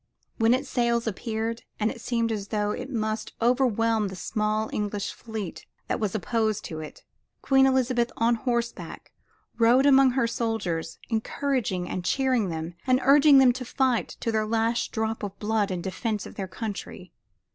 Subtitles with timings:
[0.39, 5.13] When its sails appeared, and it seemed as though it must overwhelm the small English
[5.13, 7.03] fleet that was opposed to it,
[7.43, 9.11] Queen Elizabeth on horseback
[9.59, 14.47] rode among her soldiers, encouraging and cheering them, and urging them to fight to their
[14.47, 17.13] last drop of blood in defense of their country.